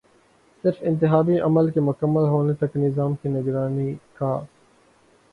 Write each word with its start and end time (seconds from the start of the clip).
صرف 0.63 0.75
انتخابی 0.81 1.39
عمل 1.39 1.69
کے 1.71 1.79
مکمل 1.79 2.23
ہونے 2.27 2.53
تک 2.59 2.77
نظام 2.77 3.13
کی 3.15 3.29
نگرانی 3.29 3.93
کا 4.13 4.33